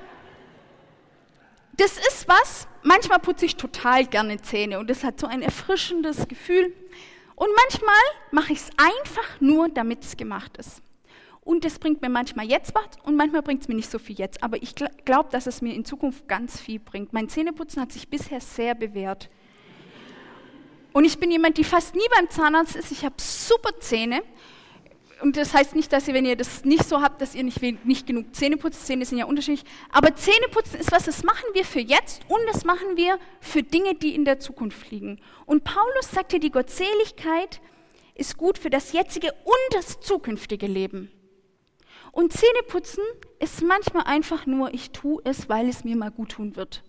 [1.78, 6.28] das ist was, manchmal putze ich total gerne Zähne und das hat so ein erfrischendes
[6.28, 6.74] Gefühl.
[7.34, 7.94] Und manchmal
[8.32, 10.82] mache ich es einfach nur, damit es gemacht ist.
[11.40, 14.18] Und das bringt mir manchmal jetzt was und manchmal bringt es mir nicht so viel
[14.18, 14.42] jetzt.
[14.42, 17.12] Aber ich glaube, dass es mir in Zukunft ganz viel bringt.
[17.12, 19.30] Mein Zähneputzen hat sich bisher sehr bewährt.
[20.92, 22.90] Und ich bin jemand, die fast nie beim Zahnarzt ist.
[22.90, 24.22] Ich habe super Zähne
[25.20, 27.60] und das heißt nicht, dass ihr, wenn ihr das nicht so habt, dass ihr nicht,
[27.84, 28.86] nicht genug Zähne putzt.
[28.86, 29.64] Zähne sind ja unterschiedlich.
[29.90, 33.94] Aber Zähneputzen ist was, das machen wir für jetzt und das machen wir für Dinge,
[33.94, 35.20] die in der Zukunft liegen.
[35.46, 37.60] Und Paulus sagt hier, die Gottseligkeit
[38.14, 41.10] ist gut für das jetzige und das zukünftige Leben.
[42.12, 43.04] Und Zähneputzen
[43.38, 46.82] ist manchmal einfach nur, ich tue es, weil es mir mal gut tun wird.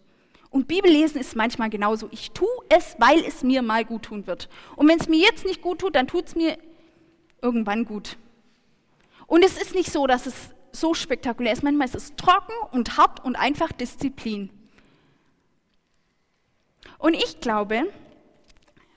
[0.51, 2.07] Und Bibellesen ist manchmal genauso.
[2.11, 4.49] Ich tue es, weil es mir mal gut tun wird.
[4.75, 6.57] Und wenn es mir jetzt nicht gut tut, dann tut es mir
[7.41, 8.17] irgendwann gut.
[9.27, 10.35] Und es ist nicht so, dass es
[10.71, 11.63] so spektakulär ist.
[11.63, 14.49] Manchmal ist es trocken und hart und einfach Disziplin.
[16.97, 17.83] Und ich glaube,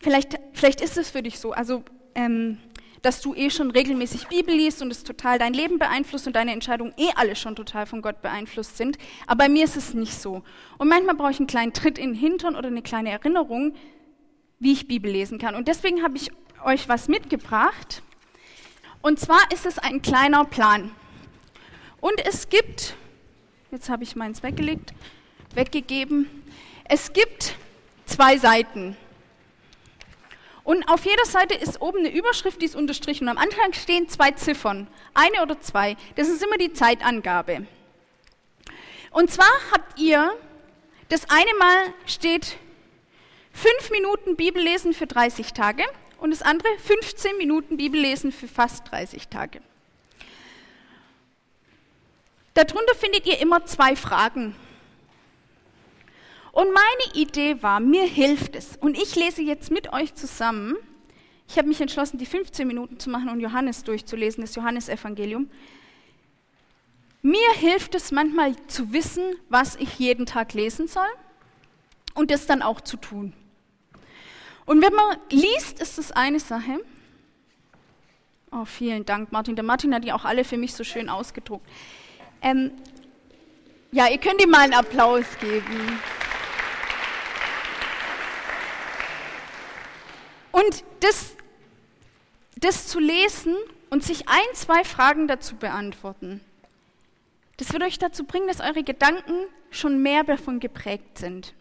[0.00, 1.82] vielleicht, vielleicht ist es für dich so, also
[2.14, 2.58] ähm,
[3.02, 6.52] dass du eh schon regelmäßig Bibel liest und es total dein Leben beeinflusst und deine
[6.52, 8.96] Entscheidungen eh alle schon total von Gott beeinflusst sind.
[9.26, 10.42] Aber bei mir ist es nicht so.
[10.78, 13.74] Und manchmal brauche ich einen kleinen Tritt in den Hintern oder eine kleine Erinnerung,
[14.60, 15.56] wie ich Bibel lesen kann.
[15.56, 16.30] Und deswegen habe ich
[16.64, 18.02] euch was mitgebracht.
[19.02, 20.94] Und zwar ist es ein kleiner Plan.
[22.00, 22.94] Und es gibt,
[23.70, 24.94] jetzt habe ich meins weggelegt,
[25.54, 26.44] weggegeben,
[26.84, 27.56] es gibt
[28.06, 28.96] zwei Seiten.
[30.64, 33.24] Und auf jeder Seite ist oben eine Überschrift, die ist unterstrichen.
[33.24, 35.96] Und am Anfang stehen zwei Ziffern, eine oder zwei.
[36.14, 37.66] Das ist immer die Zeitangabe.
[39.10, 40.32] Und zwar habt ihr,
[41.08, 42.56] das eine Mal steht
[43.54, 45.84] Fünf Minuten Bibel lesen für 30 Tage
[46.22, 49.60] und das andere 15 Minuten Bibel lesen für fast 30 Tage.
[52.54, 54.54] Darunter findet ihr immer zwei Fragen.
[56.52, 58.76] Und meine Idee war, mir hilft es.
[58.76, 60.76] Und ich lese jetzt mit euch zusammen.
[61.48, 65.50] Ich habe mich entschlossen, die 15 Minuten zu machen und Johannes durchzulesen, das Johannesevangelium.
[67.22, 71.08] Mir hilft es manchmal zu wissen, was ich jeden Tag lesen soll
[72.14, 73.32] und das dann auch zu tun.
[74.64, 76.80] Und wenn man liest, ist das eine Sache.
[78.50, 79.56] Oh, vielen Dank, Martin.
[79.56, 81.66] Der Martin hat die auch alle für mich so schön ausgedruckt.
[82.42, 82.72] Ähm,
[83.90, 85.98] ja, ihr könnt ihm mal einen Applaus geben.
[90.52, 91.34] Und das,
[92.56, 93.56] das zu lesen
[93.90, 96.40] und sich ein, zwei Fragen dazu beantworten,
[97.56, 99.34] das wird euch dazu bringen, dass eure Gedanken
[99.70, 101.54] schon mehr davon geprägt sind.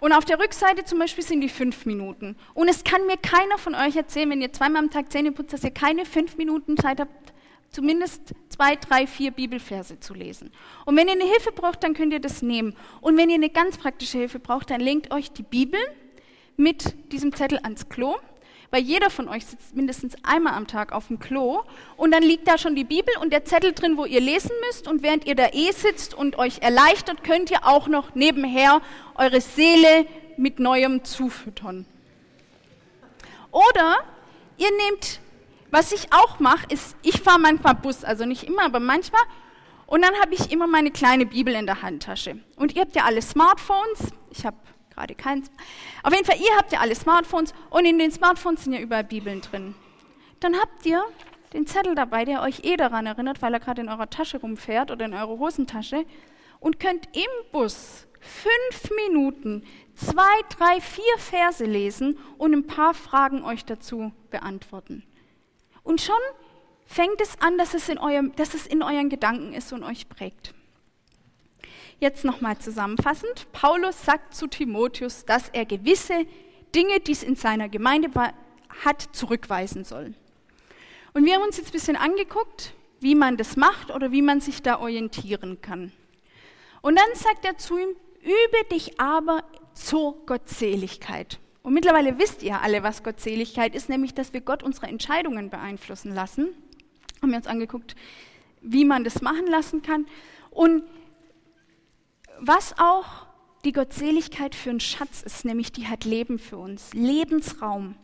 [0.00, 2.36] Und auf der Rückseite zum Beispiel sind die fünf Minuten.
[2.54, 5.52] Und es kann mir keiner von euch erzählen, wenn ihr zweimal am Tag Zähne putzt,
[5.52, 7.32] dass ihr keine fünf Minuten Zeit habt,
[7.70, 10.50] zumindest zwei, drei, vier Bibelverse zu lesen.
[10.86, 12.74] Und wenn ihr eine Hilfe braucht, dann könnt ihr das nehmen.
[13.00, 15.80] Und wenn ihr eine ganz praktische Hilfe braucht, dann legt euch die Bibel
[16.56, 18.16] mit diesem Zettel ans Klo,
[18.70, 21.62] weil jeder von euch sitzt mindestens einmal am Tag auf dem Klo
[21.96, 24.86] und dann liegt da schon die Bibel und der Zettel drin, wo ihr lesen müsst
[24.88, 28.80] und während ihr da eh sitzt und euch erleichtert, könnt ihr auch noch nebenher
[29.16, 30.06] eure Seele
[30.36, 31.86] mit Neuem zufüttern.
[33.50, 33.98] Oder
[34.56, 35.20] ihr nehmt,
[35.70, 39.22] was ich auch mache, ist, ich fahre manchmal Bus, also nicht immer, aber manchmal
[39.90, 42.38] und dann habe ich immer meine kleine Bibel in der Handtasche.
[42.54, 44.12] Und ihr habt ja alle Smartphones.
[44.30, 44.56] Ich habe
[44.90, 45.50] gerade keins.
[46.02, 49.04] Auf jeden Fall, ihr habt ja alle Smartphones und in den Smartphones sind ja überall
[49.04, 49.74] Bibeln drin.
[50.40, 51.02] Dann habt ihr
[51.52, 54.90] den Zettel dabei, der euch eh daran erinnert, weil er gerade in eurer Tasche rumfährt
[54.90, 56.04] oder in eurer Hosentasche
[56.60, 63.44] und könnt im Bus fünf Minuten zwei, drei, vier Verse lesen und ein paar Fragen
[63.44, 65.02] euch dazu beantworten.
[65.82, 66.20] Und schon
[66.84, 70.08] fängt es an, dass es in, eurem, dass es in euren Gedanken ist und euch
[70.08, 70.54] prägt.
[72.00, 73.46] Jetzt nochmal zusammenfassend.
[73.52, 76.26] Paulus sagt zu Timotheus, dass er gewisse
[76.74, 78.08] Dinge, die es in seiner Gemeinde
[78.84, 80.14] hat, zurückweisen soll.
[81.12, 84.40] Und wir haben uns jetzt ein bisschen angeguckt, wie man das macht oder wie man
[84.40, 85.92] sich da orientieren kann.
[86.80, 87.90] Und dann sagt er zu ihm,
[88.22, 91.38] übe dich aber zur Gottseligkeit.
[91.62, 96.14] Und mittlerweile wisst ihr alle, was Gottseligkeit ist, nämlich, dass wir Gott unsere Entscheidungen beeinflussen
[96.14, 96.48] lassen.
[97.20, 97.94] Haben wir uns angeguckt,
[98.62, 100.06] wie man das machen lassen kann.
[100.50, 100.84] Und
[102.40, 103.26] was auch
[103.64, 107.96] die Gottseligkeit für einen Schatz ist, nämlich die hat Leben für uns, Lebensraum.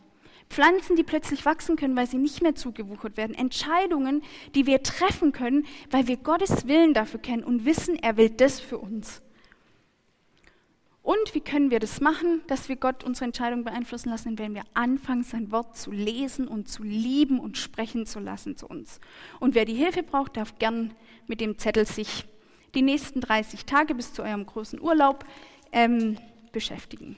[0.49, 3.35] Pflanzen, die plötzlich wachsen können, weil sie nicht mehr zugewuchert werden.
[3.35, 4.23] Entscheidungen,
[4.55, 8.59] die wir treffen können, weil wir Gottes Willen dafür kennen und wissen, er will das
[8.59, 9.21] für uns.
[11.01, 14.63] Und wie können wir das machen, dass wir Gott unsere Entscheidungen beeinflussen lassen, wenn wir
[14.73, 18.99] anfangen, sein Wort zu lesen und zu lieben und sprechen zu lassen zu uns.
[19.39, 20.93] Und wer die Hilfe braucht, darf gern
[21.25, 22.25] mit dem Zettel sich
[22.75, 25.25] die nächsten 30 Tage bis zu eurem großen Urlaub
[25.71, 26.17] ähm,
[26.51, 27.17] beschäftigen.